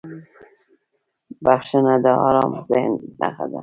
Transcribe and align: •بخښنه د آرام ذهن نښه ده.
•بخښنه 1.43 1.93
د 2.03 2.07
آرام 2.27 2.51
ذهن 2.67 2.91
نښه 3.19 3.45
ده. 3.51 3.59